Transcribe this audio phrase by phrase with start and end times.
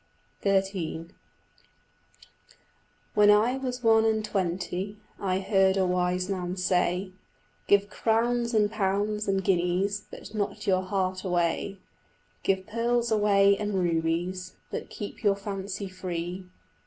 [0.43, 1.09] XIII
[3.13, 7.11] When I was one and twenty I heard a wise man say,
[7.67, 11.77] "Give crowns and pounds and guineas But not your heart away;
[12.41, 16.47] Give pearls away and rubies But keep your fancy free."